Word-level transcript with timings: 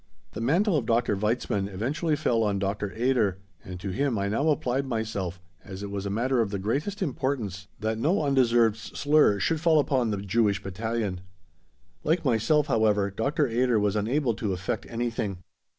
The 0.31 0.41
mantle 0.41 0.75
of 0.77 0.87
Dr. 0.87 1.15
Weizmann 1.15 1.67
eventually 1.71 2.15
fell 2.15 2.41
on 2.41 2.57
Dr. 2.57 2.91
Eder, 2.95 3.37
and 3.63 3.79
to 3.79 3.91
him 3.91 4.17
I 4.17 4.29
now 4.29 4.47
applied 4.49 4.87
myself, 4.87 5.39
as 5.63 5.83
it 5.83 5.91
was 5.91 6.07
a 6.07 6.09
matter 6.09 6.41
of 6.41 6.49
the 6.49 6.57
greatest 6.57 7.03
importance 7.03 7.67
that 7.79 7.99
no 7.99 8.23
undeserved 8.23 8.77
slur 8.77 9.39
should 9.39 9.61
fall 9.61 9.77
upon 9.79 10.09
the 10.09 10.17
Jewish 10.17 10.63
Battalion. 10.63 11.21
Like 12.03 12.25
myself, 12.25 12.65
however, 12.65 13.11
Dr. 13.11 13.47
Eder 13.47 13.79
was 13.79 13.95
unable 13.95 14.33
to 14.37 14.53
effect 14.53 14.87
anything. 14.89 15.43